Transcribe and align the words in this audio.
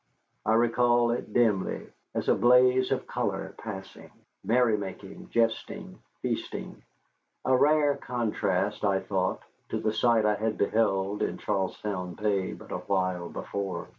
I 0.47 0.53
recall 0.53 1.11
it 1.11 1.31
dimly, 1.31 1.85
as 2.15 2.27
a 2.27 2.33
blaze 2.33 2.91
of 2.91 3.05
color 3.05 3.53
passing: 3.59 4.09
merrymaking, 4.43 5.29
jesting, 5.29 5.99
feasting, 6.23 6.81
a 7.45 7.55
rare 7.55 7.97
contrast, 7.97 8.83
I 8.83 8.99
thought, 8.99 9.43
to 9.69 9.77
the 9.79 9.93
sight 9.93 10.25
I 10.25 10.33
had 10.37 10.57
beheld 10.57 11.21
in 11.21 11.37
Charlestown 11.37 12.15
Bay 12.15 12.51
but 12.53 12.71
a 12.71 12.79
while 12.79 13.29
before. 13.29 13.89